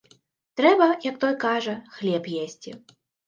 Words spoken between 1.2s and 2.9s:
той кажа, хлеб есці.